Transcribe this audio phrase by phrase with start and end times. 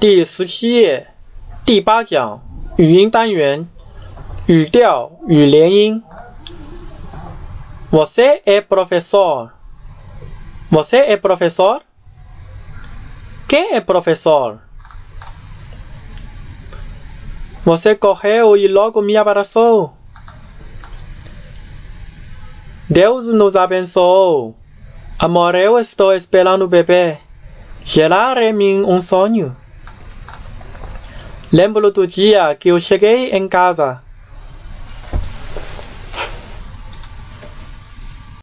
[0.00, 1.08] 第十七页
[1.64, 2.42] 第八讲
[2.76, 3.68] 语音单元
[4.46, 6.02] 语调与连音。
[7.90, 9.50] Você é professor?
[10.70, 11.82] Você é professor?
[13.48, 14.58] Quem é professor?
[17.64, 19.92] Você correu e logo me abraçou.
[22.88, 24.56] Deus nos abençoou.
[25.18, 27.18] Amor, eu estou esperando o bebê.
[27.84, 29.56] Gerar em mim um sonho.
[31.53, 34.01] Lembro do dia que eu cheguei em casa.